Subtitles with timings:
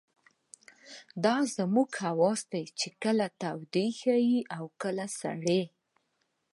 [1.23, 5.61] دا زموږ حواس دي چې کله يې تودې ښيي او کله سړې.